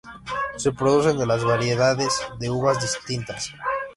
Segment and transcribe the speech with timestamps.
[0.57, 3.53] Se producen de las variedades de uvas tintas.